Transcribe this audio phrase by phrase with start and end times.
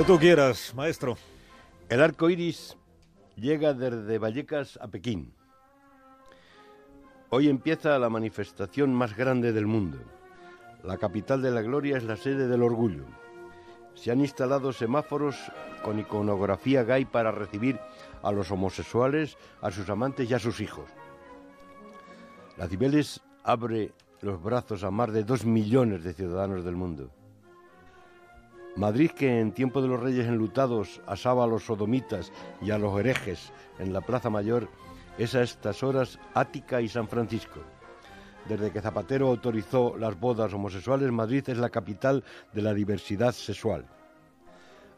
[0.00, 1.18] Cuando tú quieras, maestro.
[1.90, 2.74] El arco iris
[3.36, 5.34] llega desde Vallecas a Pekín.
[7.28, 9.98] Hoy empieza la manifestación más grande del mundo.
[10.84, 13.04] La capital de la gloria es la sede del orgullo.
[13.92, 15.36] Se han instalado semáforos
[15.82, 17.78] con iconografía gay para recibir
[18.22, 20.88] a los homosexuales, a sus amantes y a sus hijos.
[22.56, 23.92] La Cibeles abre
[24.22, 27.10] los brazos a más de dos millones de ciudadanos del mundo.
[28.80, 32.98] Madrid, que en tiempo de los reyes enlutados asaba a los sodomitas y a los
[32.98, 34.70] herejes en la Plaza Mayor,
[35.18, 37.60] es a estas horas Ática y San Francisco.
[38.48, 43.84] Desde que Zapatero autorizó las bodas homosexuales, Madrid es la capital de la diversidad sexual.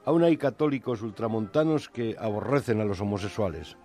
[0.05, 3.77] Aún hay católicos ultramontanos que aborrecen a los homosexuales.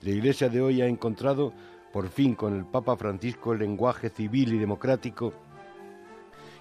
[0.00, 1.52] La Iglesia de hoy ha encontrado,
[1.92, 5.32] por fin con el Papa Francisco, el lenguaje civil y democrático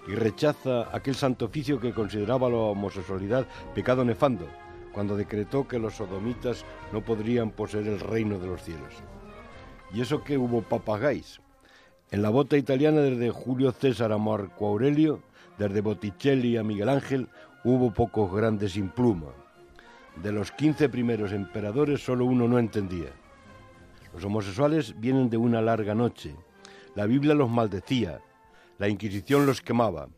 [0.07, 4.47] y rechaza aquel santo oficio que consideraba la homosexualidad pecado nefando,
[4.91, 8.93] cuando decretó que los sodomitas no podrían poseer el reino de los cielos.
[9.93, 11.41] Y eso que hubo papagais.
[12.11, 15.21] En la bota italiana desde Julio César a Marco Aurelio,
[15.57, 17.29] desde Botticelli a Miguel Ángel,
[17.63, 19.31] hubo pocos grandes sin pluma.
[20.21, 23.09] De los quince primeros emperadores solo uno no entendía.
[24.13, 26.35] Los homosexuales vienen de una larga noche.
[26.95, 28.21] La Biblia los maldecía,
[28.77, 30.09] la Inquisición los quemaba.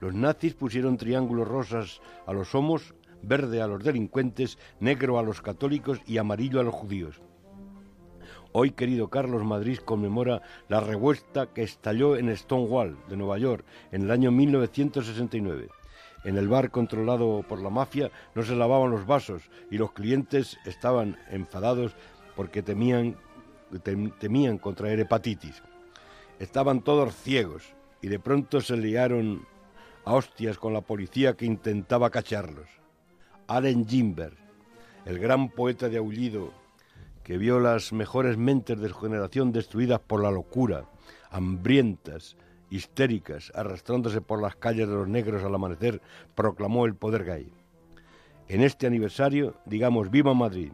[0.00, 5.42] Los nazis pusieron triángulos rosas a los homos, verde a los delincuentes, negro a los
[5.42, 7.20] católicos y amarillo a los judíos.
[8.52, 14.02] Hoy, querido Carlos, Madrid conmemora la revuelta que estalló en Stonewall, de Nueva York, en
[14.02, 15.68] el año 1969.
[16.24, 20.58] En el bar controlado por la mafia no se lavaban los vasos y los clientes
[20.66, 21.94] estaban enfadados
[22.34, 23.16] porque temían,
[24.18, 25.62] temían contraer hepatitis.
[26.40, 29.46] Estaban todos ciegos y de pronto se liaron
[30.06, 32.66] a hostias con la policía que intentaba cacharlos.
[33.46, 34.38] Allen Ginsberg,
[35.04, 36.50] el gran poeta de aullido
[37.24, 40.86] que vio las mejores mentes de su generación destruidas por la locura,
[41.30, 42.38] hambrientas,
[42.70, 46.00] histéricas, arrastrándose por las calles de los negros al amanecer,
[46.34, 47.52] proclamó el poder gay.
[48.48, 50.72] En este aniversario, digamos, viva Madrid,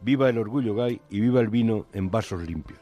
[0.00, 2.80] viva el orgullo gay y viva el vino en vasos limpios.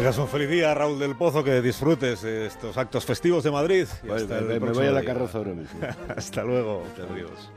[0.00, 3.86] Tengas un feliz día, Raúl del Pozo, que disfrutes de estos actos festivos de Madrid.
[4.02, 5.78] me, voy a la carroza ahora mismo.
[6.16, 6.84] hasta luego.
[7.12, 7.50] Adiós.